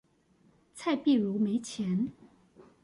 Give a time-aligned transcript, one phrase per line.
[0.73, 2.09] 蔡璧如沒錢